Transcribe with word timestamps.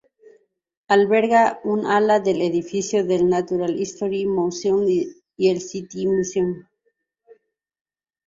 Alberga 0.87 1.59
un 1.67 1.85
ala 1.85 2.19
del 2.19 2.41
edificio 2.41 3.05
del 3.05 3.29
Natural 3.29 3.79
History 3.79 4.25
Museum 4.25 4.83
y 4.89 5.47
el 5.47 5.61
City 5.61 6.07
Museum. 6.07 6.65